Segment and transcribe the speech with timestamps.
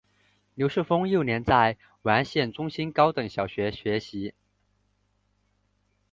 [0.55, 4.33] 刘秀峰幼年在完县中心高等小学学习。